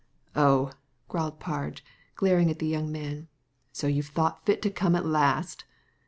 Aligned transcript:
Oh 0.35 0.63
1" 0.69 0.73
growled 1.09 1.39
Parge, 1.39 1.83
glaring 2.15 2.49
at 2.49 2.57
the 2.57 2.65
young 2.65 2.91
man, 2.91 3.27
"so 3.71 3.85
you've 3.85 4.07
thought 4.07 4.43
fit 4.47 4.59
to 4.63 4.71
come 4.71 4.95
at 4.95 5.05
last?" 5.05 5.63